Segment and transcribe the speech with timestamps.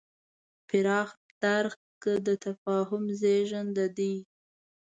[0.67, 1.09] پراخ
[1.41, 4.15] درک د تفاهم زېږنده دی.